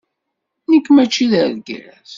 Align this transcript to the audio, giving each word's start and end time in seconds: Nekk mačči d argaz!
Nekk 0.71 0.87
mačči 0.91 1.25
d 1.31 1.33
argaz! 1.43 2.09